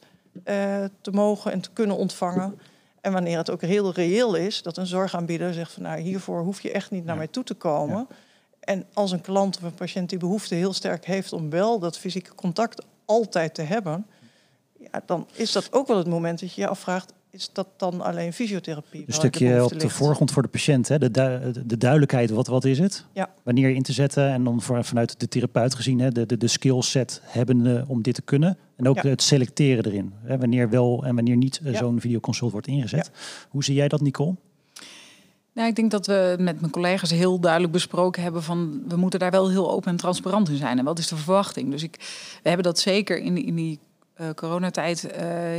[1.01, 2.59] te mogen en te kunnen ontvangen.
[3.01, 6.61] En wanneer het ook heel reëel is dat een zorgaanbieder zegt van nou hiervoor hoef
[6.61, 8.07] je echt niet naar mij toe te komen.
[8.09, 8.17] Ja.
[8.61, 11.99] En als een klant of een patiënt die behoefte heel sterk heeft om wel dat
[11.99, 14.07] fysieke contact altijd te hebben,
[14.79, 18.01] ja, dan is dat ook wel het moment dat je je afvraagt, is dat dan
[18.01, 19.05] alleen fysiotherapie?
[19.07, 20.99] Een stukje op de voorgrond voor de patiënt, hè?
[20.99, 23.05] De, du de duidelijkheid, wat, wat is het?
[23.13, 23.31] Ja.
[23.43, 26.11] Wanneer in te zetten en dan voor, vanuit de therapeut gezien, hè?
[26.11, 28.59] De, de, de skillset hebben om dit te kunnen.
[28.77, 29.09] En ook ja.
[29.09, 30.13] het selecteren erin.
[30.23, 30.39] Hè?
[30.39, 31.77] Wanneer wel en wanneer niet ja.
[31.77, 33.11] zo'n videoconsult wordt ingezet.
[33.49, 34.35] Hoe zie jij dat, Nicole?
[35.53, 39.19] Nou, ik denk dat we met mijn collega's heel duidelijk besproken hebben van we moeten
[39.19, 40.79] daar wel heel open en transparant in zijn.
[40.79, 41.71] En wat is de verwachting?
[41.71, 41.97] Dus ik,
[42.43, 43.79] we hebben dat zeker in, in die
[44.21, 45.11] uh, coronatijd uh,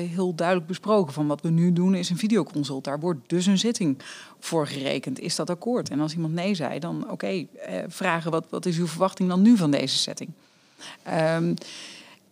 [0.10, 1.14] heel duidelijk besproken.
[1.14, 2.84] Van wat we nu doen is een videoconsult.
[2.84, 3.98] Daar wordt dus een zitting
[4.40, 5.20] voor gerekend.
[5.20, 5.90] Is dat akkoord?
[5.90, 7.46] En als iemand nee zei, dan oké, uh,
[7.88, 10.30] vragen wat, wat is uw verwachting dan nu van deze setting?
[11.36, 11.54] Um,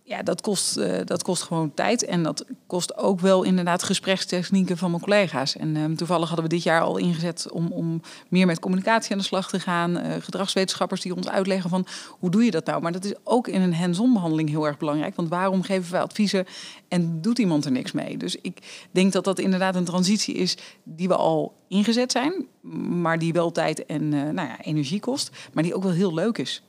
[0.08, 2.06] ja, dat kost, uh, dat kost gewoon tijd.
[2.06, 5.56] En dat kost ook wel inderdaad gesprekstechnieken van mijn collega's.
[5.58, 9.18] En um, toevallig hadden we dit jaar al ingezet om, om meer met communicatie aan
[9.18, 9.98] de slag te gaan.
[9.98, 12.82] Uh, gedragswetenschappers die ons uitleggen van hoe doe je dat nou?
[12.82, 15.16] Maar dat is ook in een hands-on behandeling heel erg belangrijk.
[15.16, 16.46] Want waarom geven we adviezen
[16.88, 18.18] en doet iemand er niks mee?
[18.18, 22.46] Dus ik denk dat dat inderdaad een transitie is die we al ingezet zijn.
[23.02, 25.32] Maar die wel tijd en uh, nou ja, energie kost.
[25.54, 26.62] Maar die ook wel heel leuk is.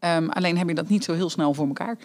[0.00, 1.96] Um, alleen heb je dat niet zo heel snel voor elkaar.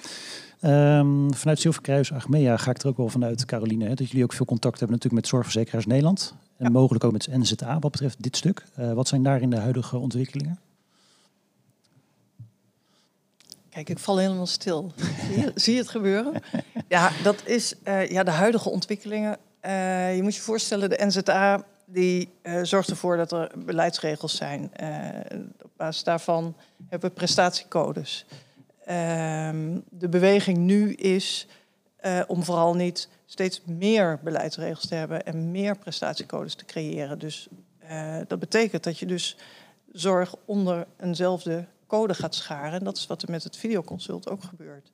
[0.63, 4.33] Um, vanuit Zilverkruis Achmea ga ik er ook wel vanuit, Caroline, hè, dat jullie ook
[4.33, 6.33] veel contact hebben natuurlijk met Zorgverzekeraars Nederland.
[6.57, 6.71] En ja.
[6.71, 8.65] mogelijk ook met NZA wat betreft dit stuk.
[8.79, 10.59] Uh, wat zijn daarin de huidige ontwikkelingen?
[13.69, 14.91] Kijk, ik val helemaal stil.
[15.27, 16.41] zie, je, zie je het gebeuren?
[16.87, 19.37] Ja, dat is uh, ja, de huidige ontwikkelingen.
[19.65, 24.71] Uh, je moet je voorstellen, de NZA die uh, zorgt ervoor dat er beleidsregels zijn.
[24.81, 24.87] Uh,
[25.61, 26.55] op basis daarvan
[26.91, 28.25] hebben we prestatiecodes.
[28.81, 29.49] Uh,
[29.89, 31.47] de beweging nu is
[32.05, 37.19] uh, om vooral niet steeds meer beleidsregels te hebben en meer prestatiecodes te creëren.
[37.19, 37.47] Dus
[38.27, 39.37] dat betekent dat je dus
[39.91, 42.79] zorg onder eenzelfde code gaat scharen.
[42.79, 44.91] En dat is wat er met het videoconsult ook gebeurt.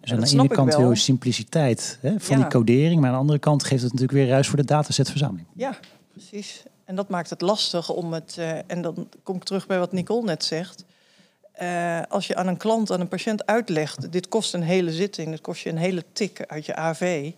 [0.00, 2.42] Dus aan de ene kant je simpliciteit hè, van ja.
[2.42, 5.46] die codering, maar aan de andere kant geeft het natuurlijk weer ruis voor de datasetverzameling.
[5.54, 5.78] Ja,
[6.12, 6.62] precies.
[6.84, 8.36] En dat maakt het lastig om het.
[8.38, 10.84] Uh, en dan kom ik terug bij wat Nicole net zegt.
[11.62, 15.30] Uh, als je aan een klant, aan een patiënt uitlegt: dit kost een hele zitting,
[15.30, 17.32] dit kost je een hele tik uit je AV.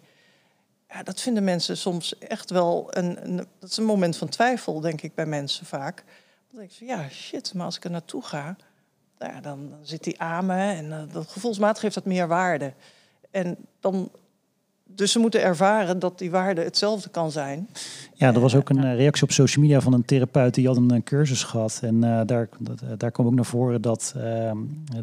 [0.88, 5.02] Ja, dat vinden mensen soms echt wel een, Dat is een moment van twijfel, denk
[5.02, 6.04] ik, bij mensen vaak.
[6.50, 8.56] Dan denk ik: ja, shit, maar als ik er naartoe ga,
[9.18, 12.72] nou ja, dan, zit die me en uh, dat gevoelsmatig geeft dat meer waarde.
[13.30, 14.10] En dan
[14.96, 17.68] dus ze moeten ervaren dat die waarde hetzelfde kan zijn.
[18.14, 21.02] Ja, er was ook een reactie op social media van een therapeut die had een
[21.02, 21.78] cursus gehad.
[21.82, 24.22] En uh, daar, dat, daar kwam ook naar voren dat uh,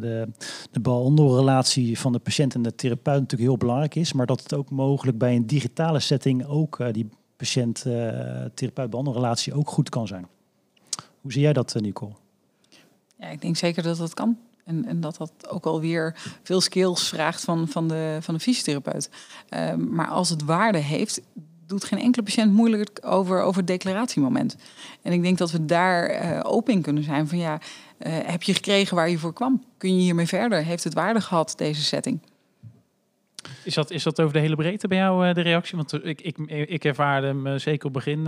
[0.00, 0.28] de,
[0.70, 4.12] de behandelrelatie van de patiënt en de therapeut natuurlijk heel belangrijk is.
[4.12, 9.88] Maar dat het ook mogelijk bij een digitale setting ook uh, die patiënt-therapeut-behandelrelatie ook goed
[9.88, 10.26] kan zijn.
[11.20, 12.12] Hoe zie jij dat, Nicole?
[13.16, 14.38] Ja, ik denk zeker dat dat kan.
[14.64, 19.10] En, en dat dat ook alweer veel skills vraagt van, van, de, van de fysiotherapeut.
[19.50, 21.20] Uh, maar als het waarde heeft,
[21.66, 24.56] doet geen enkele patiënt moeilijk over, over het declaratiemoment.
[25.02, 28.42] En ik denk dat we daar uh, open in kunnen zijn van ja, uh, heb
[28.42, 29.64] je gekregen waar je voor kwam?
[29.78, 30.64] Kun je hiermee verder?
[30.64, 32.20] Heeft het waarde gehad, deze setting?
[33.64, 35.76] Is dat, is dat over de hele breedte bij jou de reactie?
[35.76, 38.24] Want ik, ik, ik ervaarde hem zeker op het begin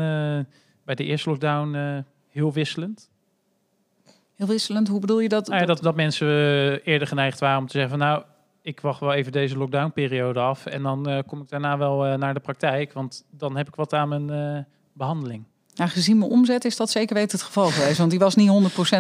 [0.85, 3.09] bij de eerste lockdown heel wisselend.
[4.37, 5.47] Heel wisselend, hoe bedoel je dat?
[5.47, 6.29] Dat, dat mensen
[6.83, 8.23] eerder geneigd waren om te zeggen van nou,
[8.63, 12.15] ik wacht wel even deze lockdownperiode af en dan uh, kom ik daarna wel uh,
[12.15, 15.45] naar de praktijk, want dan heb ik wat aan mijn behandeling.
[15.77, 18.51] Nou, gezien mijn omzet is dat zeker weten het geval geweest, want die was niet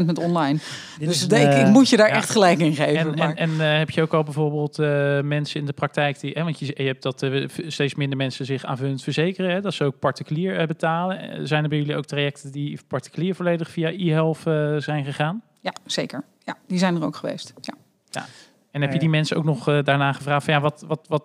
[0.02, 0.58] 100% met online.
[0.98, 2.14] dus ik, ik moet je daar ja.
[2.14, 2.96] echt gelijk in geven.
[2.96, 3.34] En, maar.
[3.34, 4.76] en, en heb je ook al bijvoorbeeld
[5.24, 7.26] mensen in de praktijk die, hè, want je, je hebt dat
[7.66, 11.46] steeds minder mensen zich aanvullend verzekeren, hè, dat ze ook particulier betalen.
[11.48, 14.40] Zijn er bij jullie ook trajecten die particulier volledig via e-health
[14.82, 15.42] zijn gegaan?
[15.60, 16.24] Ja, zeker.
[16.44, 17.52] Ja, die zijn er ook geweest.
[17.60, 17.74] Ja.
[18.10, 18.26] ja.
[18.70, 21.24] En heb je die mensen ook nog uh, daarna gevraagd van ja, wat, wat, wat,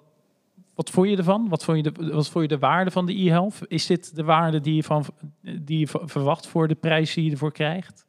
[0.82, 1.50] wat vond je ervan?
[1.50, 3.60] Wat vond je de, wat vond je de waarde van de e-health?
[3.68, 5.06] Is dit de waarde die je, van,
[5.42, 8.06] die je verwacht voor de prijs die je ervoor krijgt?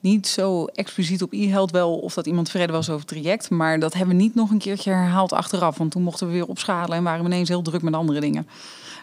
[0.00, 3.50] niet zo expliciet op e-health wel of dat iemand tevreden was over het traject.
[3.50, 5.78] Maar dat hebben we niet nog een keertje herhaald achteraf.
[5.78, 8.46] Want toen mochten we weer opschalen en waren we ineens heel druk met andere dingen.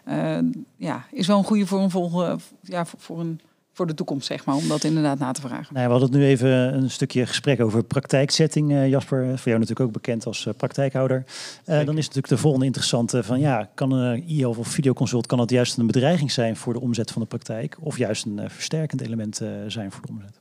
[0.07, 0.37] Uh,
[0.77, 3.41] ja, is wel een goede voor een volgende, ja, voor een
[3.75, 5.73] voor de toekomst, zeg maar, om dat inderdaad na te vragen.
[5.73, 8.71] Nou, we hadden het nu even een stukje gesprek over praktijkzetting.
[8.71, 11.23] Uh, Jasper, voor jou natuurlijk ook bekend als uh, praktijkhouder.
[11.65, 15.37] Uh, dan is natuurlijk de volgende interessante van ja, kan een e-health of videoconsult, kan
[15.37, 17.77] dat juist een bedreiging zijn voor de omzet van de praktijk?
[17.79, 20.39] Of juist een versterkend element zijn voor de omzet?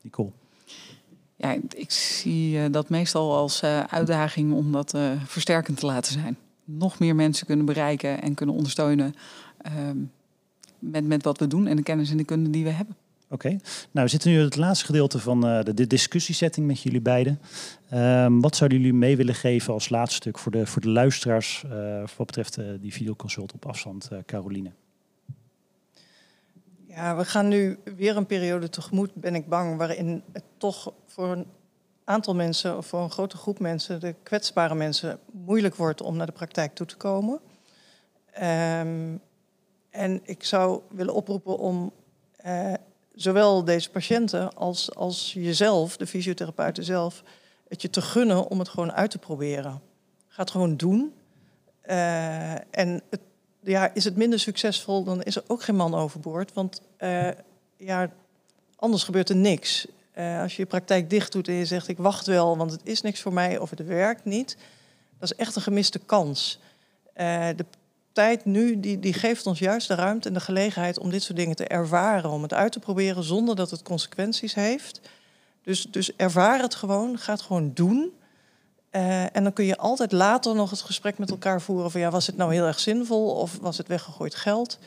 [0.00, 0.30] Nicole.
[1.36, 6.36] Ja, ik zie dat meestal als uitdaging om dat versterkend te laten zijn.
[6.64, 9.14] Nog meer mensen kunnen bereiken en kunnen ondersteunen.
[9.62, 9.96] Ehm,
[10.80, 12.96] met, met wat we doen en de kennis en de kunde die we hebben.
[13.28, 13.60] Oké, nou
[13.92, 17.40] we zitten nu in het laatste gedeelte van uh, de, de discussiesetting met jullie beiden.
[17.94, 21.64] Um, wat zouden jullie mee willen geven als laatste stuk voor de, voor de luisteraars
[21.66, 24.70] uh, wat betreft uh, die videoconsult op afstand, Caroline?
[26.86, 31.28] Ja, we gaan nu weer een periode tegemoet, ben ik bang, waarin het toch voor
[31.28, 31.46] een
[32.04, 36.26] aantal mensen, of voor een grote groep mensen, de kwetsbare mensen, moeilijk wordt om naar
[36.26, 37.40] de praktijk toe te komen.
[38.42, 39.20] Um,
[39.90, 41.92] en ik zou willen oproepen om
[42.36, 42.72] eh,
[43.14, 47.22] zowel deze patiënten als, als jezelf, de fysiotherapeuten zelf,
[47.68, 49.80] het je te gunnen om het gewoon uit te proberen.
[50.28, 51.14] Ga het gewoon doen.
[51.86, 53.20] Uh, en het,
[53.60, 56.52] ja, is het minder succesvol, dan is er ook geen man overboord.
[56.52, 57.28] Want uh,
[57.76, 58.10] ja,
[58.76, 59.86] anders gebeurt er niks.
[60.18, 62.80] Uh, als je je praktijk dicht doet en je zegt ik wacht wel, want het
[62.84, 64.56] is niks voor mij of het werkt niet,
[65.18, 66.58] dat is echt een gemiste kans.
[67.14, 67.64] de
[68.12, 71.38] tijd nu, die, die geeft ons juist de ruimte en de gelegenheid om dit soort
[71.38, 75.00] dingen te ervaren, om het uit te proberen zonder dat het consequenties heeft.
[75.62, 78.12] Dus, dus ervaar het gewoon, ga het gewoon doen.
[78.92, 82.10] Uh, en dan kun je altijd later nog het gesprek met elkaar voeren van ja,
[82.10, 84.78] was het nou heel erg zinvol of was het weggegooid geld?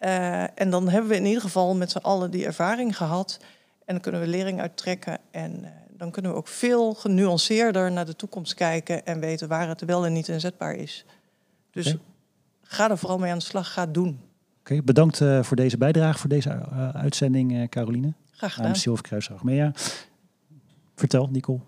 [0.00, 3.38] Uh, en dan hebben we in ieder geval met z'n allen die ervaring gehad
[3.84, 8.06] en dan kunnen we lering uittrekken en uh, dan kunnen we ook veel genuanceerder naar
[8.06, 11.04] de toekomst kijken en weten waar het wel en niet inzetbaar is.
[11.70, 11.96] Dus
[12.66, 14.20] ga er vooral mee aan de slag, ga het doen.
[14.60, 18.12] Oké, bedankt uh, voor deze bijdrage, voor deze uh, uitzending, uh, Caroline.
[18.30, 18.68] Graag gedaan.
[18.68, 19.72] Aan Silverkruis Achmea.
[20.94, 21.60] Vertel, Nicole.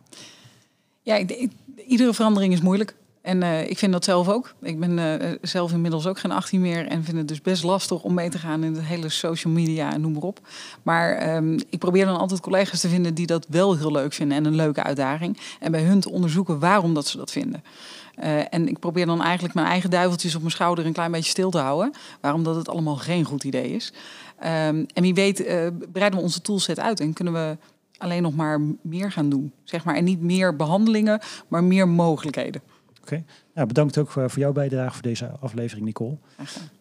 [1.02, 1.52] Ja, ik, ik,
[1.86, 2.94] iedere verandering is moeilijk.
[3.28, 4.54] En uh, ik vind dat zelf ook.
[4.62, 8.02] Ik ben uh, zelf inmiddels ook geen 18 meer en vind het dus best lastig
[8.02, 10.40] om mee te gaan in het hele social media en noem maar op.
[10.82, 14.36] Maar um, ik probeer dan altijd collega's te vinden die dat wel heel leuk vinden
[14.36, 15.38] en een leuke uitdaging.
[15.60, 17.62] En bij hun te onderzoeken waarom dat ze dat vinden.
[18.22, 21.30] Uh, en ik probeer dan eigenlijk mijn eigen duiveltjes op mijn schouder een klein beetje
[21.30, 21.92] stil te houden.
[22.20, 23.92] Waarom dat het allemaal geen goed idee is.
[24.40, 25.44] Um, en wie weet
[25.92, 27.56] breiden we onze toolset uit en kunnen we
[27.98, 29.52] alleen nog maar meer gaan doen.
[29.64, 29.94] Zeg maar.
[29.94, 32.62] En niet meer behandelingen, maar meer mogelijkheden.
[33.00, 36.16] Oké, nou, bedankt ook voor, voor, jouw bijdrage voor deze aflevering, Nicole.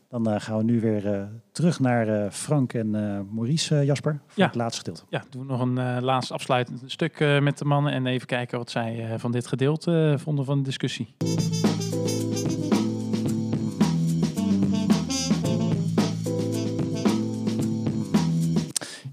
[0.09, 2.89] Dan uh, gaan we nu weer uh, terug naar uh, Frank en
[3.31, 4.45] Maurice, Jasper, voor ja.
[4.45, 5.03] het laatste gedeelte.
[5.09, 8.69] Ja, doen we nog een laatste afsluitend stuk met de mannen en even kijken wat
[8.69, 11.15] zij van dit gedeelte vonden van de discussie.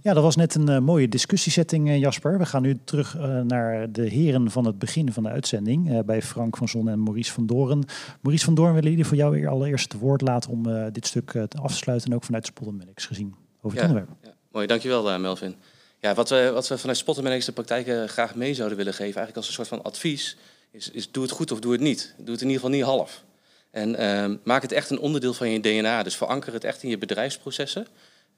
[0.04, 2.38] Ja, dat was net een uh, mooie discussiesetting, uh, Jasper.
[2.38, 6.04] We gaan nu terug uh, naar de heren van het begin van de uitzending.
[6.04, 7.84] bij Frank van Zon en Maurice van Doorn.
[8.20, 11.58] Maurice van Doorn willen jullie voor jou allereerst het woord laten om dit stuk te
[11.62, 12.10] afsluiten.
[12.10, 14.16] En ook vanuit Spottermedics gezien over het ja, onderwerp.
[14.22, 15.56] Ja, mooi, dankjewel Melvin.
[15.98, 19.36] Ja, wat, we, wat we vanuit Spottermedics de praktijken graag mee zouden willen geven, eigenlijk
[19.36, 20.36] als een soort van advies,
[20.70, 22.14] is, is doe het goed of doe het niet.
[22.16, 23.24] Doe het in ieder geval niet half.
[23.70, 26.02] En ehm, maak het echt een onderdeel van je DNA.
[26.02, 27.86] Dus veranker het echt in je bedrijfsprocessen.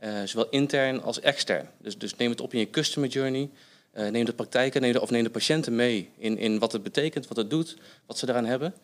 [0.05, 1.69] Uh, zowel intern als extern.
[1.79, 3.51] Dus, dus, neem het op in je customer journey.
[3.95, 6.83] Uh, neem de praktijken neem de, of neem de patiënten mee in, in wat het
[6.83, 8.75] betekent, wat het doet, wat ze eraan hebben.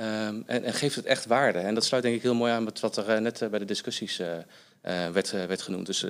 [0.00, 1.58] Um, en, en, geef het echt waarde.
[1.58, 3.64] En dat sluit denk ik heel mooi aan met wat er uh, net bij de
[3.64, 4.16] discussies
[5.12, 5.86] werd, werd, genoemd.
[5.86, 6.06] Dus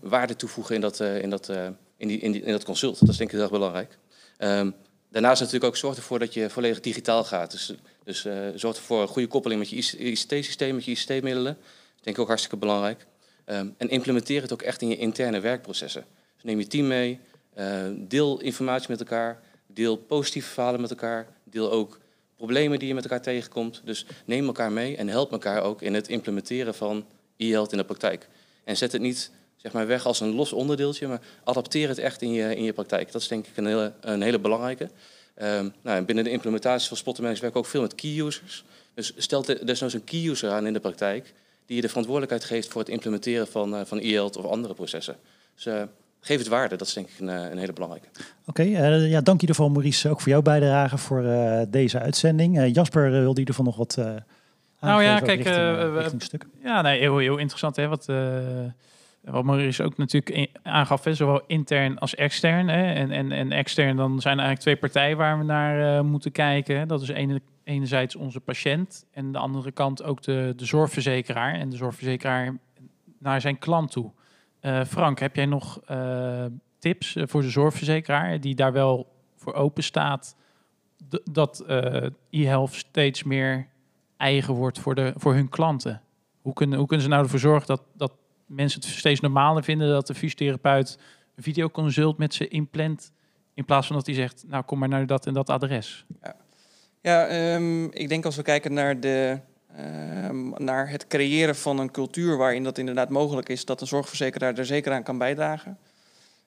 [0.00, 1.48] waarde toevoegen in dat, in, dat,
[1.96, 3.00] in, die, in, in, dat consult.
[3.00, 3.98] Dat is denk ik heel erg belangrijk.
[4.38, 4.74] Um,
[5.10, 7.50] daarnaast natuurlijk ook zorg ervoor dat je volledig digitaal gaat.
[7.50, 7.72] Dus,
[8.04, 8.20] dus
[8.54, 11.54] zorg ervoor een goede koppeling met je ICT-systeem, met je ICT-middelen.
[11.54, 13.06] Dat denk ik ook hartstikke belangrijk.
[13.50, 16.04] Um, en implementeer het ook echt in je interne werkprocessen.
[16.34, 17.20] Dus neem je team mee,
[17.58, 21.98] uh, deel informatie met elkaar, deel positieve verhalen met elkaar, deel ook
[22.36, 23.80] problemen die je met elkaar tegenkomt.
[23.84, 27.04] Dus neem elkaar mee en help elkaar ook in het implementeren van
[27.36, 28.28] e-health in de praktijk.
[28.64, 32.22] En zet het niet zeg maar, weg als een los onderdeeltje, maar adapteer het echt
[32.22, 33.12] in je, in je praktijk.
[33.12, 34.90] Dat is denk ik een hele, een hele belangrijke.
[35.42, 38.64] Um, nou, binnen de implementatie van Spottermanagers werken we ook veel met key users.
[38.94, 41.34] Dus stel desnoods een key user aan in de praktijk
[41.68, 45.16] die je de verantwoordelijkheid geeft voor het implementeren van, uh, van e-health of andere processen.
[45.54, 45.82] Dus uh,
[46.20, 48.08] geef het waarde, dat is denk ik een, eh, een hele belangrijke.
[48.46, 51.24] Oké, okay, uh, ja, dank je ervoor Maurice, ook voor jouw bijdrage voor
[51.68, 52.74] deze uitzending.
[52.74, 53.96] Jasper, wilde je ervan nog wat
[54.80, 58.06] Nou ja, kijk, richting, richting ja, nee, heel, heel interessant hè, wat
[59.30, 62.68] wat Maurice ook natuurlijk in- aangaf, hè, zowel intern als extern.
[62.68, 62.92] Hè.
[62.92, 66.32] En, en, en extern, dan zijn er eigenlijk twee partijen waar we naar eh, moeten
[66.32, 66.78] kijken.
[66.78, 66.86] hè.
[66.86, 71.54] Dat is ene, enerzijds onze patiënt en de andere kant ook de, de zorgverzekeraar.
[71.54, 72.58] En de zorgverzekeraar
[73.18, 74.10] naar zijn klant toe.
[74.60, 76.44] Eh, Frank, heb jij nog eh,
[76.78, 80.36] tips eh, voor de zorgverzekeraar die daar wel voor open staat?
[81.32, 83.68] dat eh, e-health steeds meer
[84.16, 86.02] eigen wordt voor, de, voor hun klanten.
[86.42, 88.12] Hoe kunnen, hoe kunnen ze nou ervoor zorgen dat, dat
[88.46, 90.98] mensen het steeds normaler vinden dat de fysiotherapeut
[91.34, 93.12] een videoconsult met ze inplant,
[93.54, 96.04] in plaats van dat hij zegt, nou kom maar naar dat en dat adres.
[96.22, 96.36] Ja,
[97.02, 99.38] ehm, ik denk als we kijken naar, de,
[99.76, 104.58] ehm, naar het creëren van een cultuur waarin dat inderdaad mogelijk is, dat een zorgverzekeraar
[104.58, 105.78] er zeker aan kan bijdragen.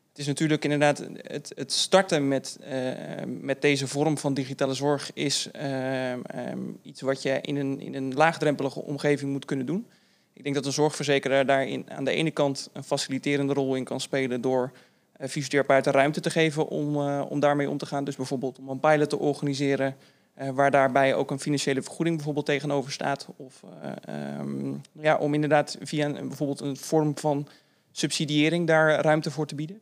[0.09, 2.81] Het is natuurlijk inderdaad het, het starten met, eh,
[3.25, 7.95] met deze vorm van digitale zorg is ehm, ehm, iets wat je in een, in
[7.95, 9.87] een laagdrempelige omgeving moet kunnen doen.
[10.33, 13.99] Ik denk dat een zorgverzekeraar daarin aan de ene kant een faciliterende rol in kan
[13.99, 14.71] spelen door
[15.11, 18.03] eh, fysiotherapeuten ruimte te geven om, eh, om daarmee om te gaan.
[18.03, 19.95] Dus bijvoorbeeld om een pilot te organiseren,
[20.33, 23.27] eh, waar daarbij ook een financiële vergoeding bijvoorbeeld tegenover staat.
[23.35, 27.47] Of eh, ehm, ja, om inderdaad via een, bijvoorbeeld een vorm van
[27.91, 29.81] subsidiëring daar ruimte voor te bieden.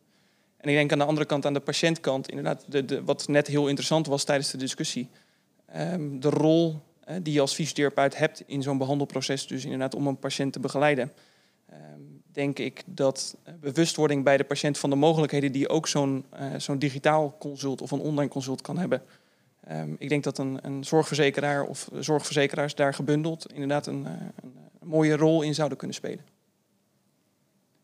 [0.57, 3.67] En ik denk aan de andere kant, aan de patiëntkant, inderdaad, de, wat net heel
[3.67, 5.09] interessant was tijdens de discussie.
[5.65, 10.07] ehm, de rol eh, die je als fysiotherapeut hebt in zo'n behandelproces, dus inderdaad om
[10.07, 11.11] een patiënt te begeleiden.
[11.65, 16.25] Ehm, denk ik dat bewustwording bij de patiënt van de mogelijkheden die ook zo'n
[16.57, 19.01] zo'n digitaal consult of een online consult kan hebben.
[19.69, 24.11] Ehm, ik denk dat een, een zorgverzekeraar of zorgverzekeraars daar gebundeld inderdaad een, eh,
[24.43, 26.25] een, een mooie rol in zouden kunnen spelen.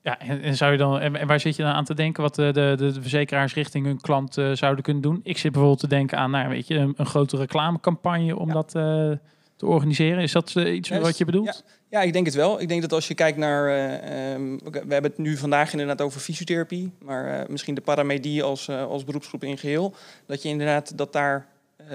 [0.02, 2.36] Ja, en, en zou je dan, en, waar zit je dan aan te denken wat
[2.36, 5.20] de, de, de verzekeraars richting hun klant eh, zouden kunnen doen?
[5.24, 8.54] Ik zit bijvoorbeeld te denken aan, nou, weet je, een, een grote reclamecampagne om Ja.
[8.54, 9.12] dat eh,
[9.56, 10.22] te organiseren.
[10.24, 11.64] Is dat iets wat je bedoelt?
[11.90, 12.62] Ja, ik denk het wel.
[12.62, 13.68] Ik denk dat als je kijkt naar.
[13.68, 18.70] eh, ehm, we hebben het nu vandaag inderdaad over fysiotherapie, maar misschien de paramedie als,
[18.70, 19.94] als beroepsgroep in geheel.
[20.26, 21.48] Dat je inderdaad dat daar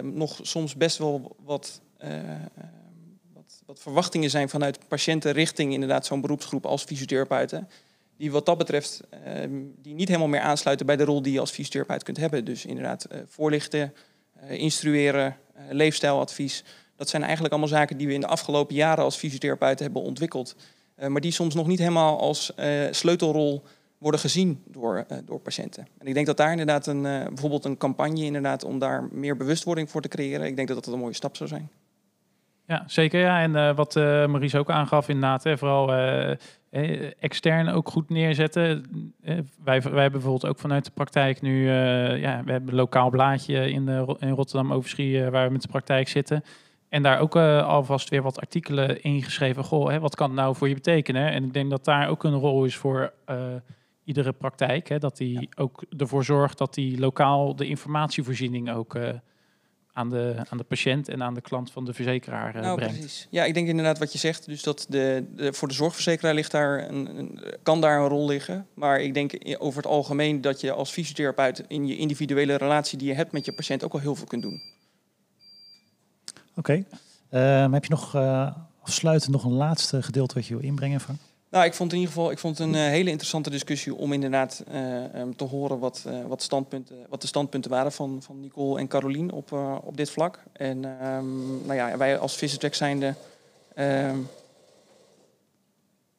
[0.03, 2.40] nog soms best wel wat, eh, ehm,
[3.33, 7.68] wat, wat verwachtingen zijn vanuit patiënten richting inderdaad zo'n beroepsgroep als fysiotherapeuten.
[8.16, 11.40] Die wat dat betreft ehm, die niet helemaal meer aansluiten bij de rol die je
[11.40, 12.44] als fysiotherapeut kunt hebben.
[12.44, 13.94] Dus inderdaad eh, voorlichten,
[14.40, 15.37] eh, instrueren,
[15.70, 16.64] leefstijladvies.
[16.96, 20.57] Dat zijn eigenlijk allemaal zaken die we in de afgelopen jaren als fysiotherapeuten hebben ontwikkeld.
[21.09, 22.53] Maar die soms nog niet helemaal als
[22.90, 23.62] sleutelrol
[24.01, 25.87] worden gezien door, eh, door patiënten.
[25.99, 29.37] En ik denk dat daar inderdaad een, eh, bijvoorbeeld een campagne inderdaad om daar meer
[29.37, 30.47] bewustwording voor te creëren.
[30.47, 31.71] Ik denk dat dat een mooie stap zou zijn.
[32.67, 33.21] Ja, zeker.
[33.21, 33.41] Ja.
[33.41, 35.93] En eh, wat Maurice ook aangaf, inderdaad, hè, vooral
[37.19, 38.85] extern ook goed neerzetten.
[39.21, 41.71] Wij, wij hebben bijvoorbeeld ook vanuit de praktijk nu,
[42.17, 46.09] ja, we hebben lokaal blaadje in, de, in Rotterdam Overschie, waar we met de praktijk
[46.09, 46.45] zitten.
[46.89, 49.65] En daar ook alvast weer wat artikelen ingeschreven.
[49.65, 51.31] Goh, hè, wat kan het nou voor je betekenen?
[51.31, 53.13] En ik denk dat daar ook een rol is voor
[54.05, 54.89] iedere praktijk.
[54.89, 59.09] Hè, dat die ook ervoor zorgt dat die lokaal de informatievoorziening ook eh,
[59.93, 62.99] aan, de, aan de patiënt en aan de klant van de verzekeraar eh, nou, brengt.
[62.99, 63.27] precies.
[63.31, 64.47] Ja, ik denk inderdaad wat je zegt.
[64.47, 68.27] Dus dat de, de, voor de zorgverzekeraar ligt daar een, een, kan daar een rol
[68.27, 68.67] liggen.
[68.75, 72.99] Maar ik denk i- over het algemeen dat je als fysiotherapeut in je individuele relatie
[72.99, 74.61] die je hebt met je patiënt ook al heel veel kunt doen.
[76.57, 76.85] Oké.
[77.31, 81.19] Ehm, heb je nog eh, afsluitend nog een laatste gedeelte wat je wil inbrengen, Frank?
[81.51, 84.65] Nou, ik vond in ieder geval ik vond een eh, hele interessante discussie om inderdaad
[84.69, 88.79] eh, ehm, te horen wat, eh, wat, standpunten, wat de standpunten waren van, van Nicole
[88.79, 89.53] en Carolien op,
[89.85, 90.43] op dit vlak.
[90.53, 93.15] En ehm, nou ja, wij als Visitrex zijnde.
[93.75, 94.17] ehm,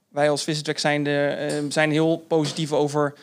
[0.10, 0.48] wij als
[1.70, 3.14] zijn heel positief over,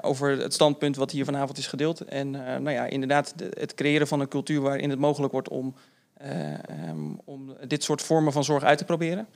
[0.00, 2.00] over het standpunt wat hier vanavond is gedeeld.
[2.00, 5.74] En nou ja, inderdaad, de- het creëren van een cultuur waarin het mogelijk wordt om,
[7.24, 9.26] om dit soort vormen van zorg uit te proberen.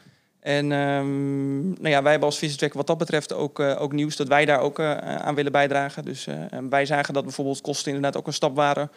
[0.40, 4.16] En ehm, nou ja, wij hebben als Visitreck wat dat betreft ook, eh, ook nieuws
[4.16, 6.04] dat wij daar ook eh, aan willen bijdragen.
[6.04, 6.36] Dus eh,
[6.70, 8.90] wij zagen dat bijvoorbeeld kosten inderdaad ook een stap waren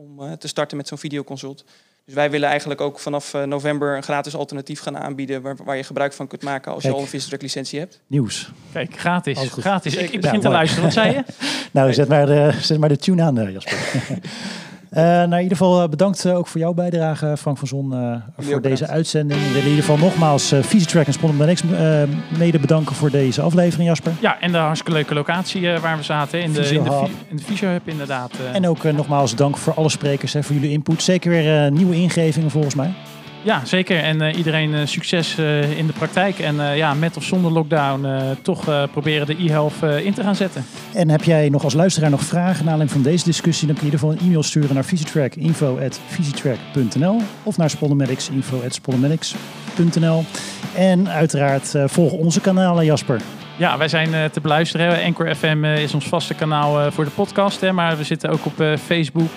[0.00, 1.64] om eh, te starten met zo'n videoconsult.
[2.04, 5.76] Dus wij willen eigenlijk ook vanaf eh, november een gratis alternatief gaan aanbieden waar, waar
[5.76, 8.00] je gebruik van kunt maken als je al een Visitreck licentie hebt.
[8.06, 8.50] Nieuws.
[8.72, 9.38] Kijk, gratis.
[9.38, 9.94] Gratis.
[9.94, 10.48] Ik, begin te mooi.
[10.48, 10.84] luisteren.
[10.84, 11.24] Wat zei je?
[11.72, 13.78] Nou, zet maar de, zet maar de tune aan, Jasper.
[14.90, 17.92] Eh, nou, in ieder geval eh, bedankt eh, ook voor jouw bijdrage, Frank van Zon,
[17.92, 17.98] eh,
[18.38, 18.88] voor deze bedankt.
[18.90, 19.40] uitzending.
[19.40, 22.02] We willen in ieder geval nogmaals uh, Track en Spontanex eh
[22.38, 24.12] mede bedanken voor deze aflevering, Jasper.
[24.20, 26.42] Ja, en de hartstikke leuke locatie eh, waar we zaten.
[26.42, 28.30] In de, in de, in de Visio-hub inderdaad.
[28.48, 28.54] eh.
[28.54, 31.02] En ook nogmaals dank voor alle sprekers, hè, voor jullie input.
[31.02, 32.90] Zeker weer eh, nieuwe ingevingen volgens mij.
[33.42, 33.98] Ja, zeker.
[33.98, 36.38] En eh, iedereen eh, succes eh, in de praktijk.
[36.38, 38.06] En ja, met of zonder lockdown
[38.42, 40.64] toch proberen de e-health eh, in te gaan zetten.
[40.94, 43.86] En heb jij nog als luisteraar nog vragen naar aanleiding van deze discussie, dan kun
[43.86, 47.72] je in ieder geval een e-mail sturen naar Visitrack, info.visitrack.nl of naar
[48.32, 50.24] info.spollemedics.nl.
[50.74, 53.20] En uiteraard volg onze kanalen, Jasper.
[53.56, 55.04] Ja, wij zijn te beluisteren.
[55.04, 57.60] Anchor FM is ons vaste kanaal voor de podcast.
[57.60, 59.30] Hè, maar we zitten ook op Facebook,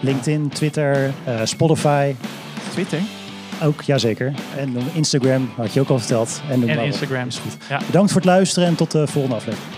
[0.00, 1.10] LinkedIn, Twitter,
[1.44, 2.14] Spotify.
[2.78, 3.00] Twitter
[3.62, 4.32] Ook, jazeker.
[4.56, 6.42] En Instagram, had je ook al verteld.
[6.50, 6.84] En, en.
[6.84, 7.26] Instagram.
[7.26, 7.56] Is goed.
[7.68, 7.80] Ja.
[7.86, 9.77] Bedankt voor het luisteren en tot de volgende aflevering.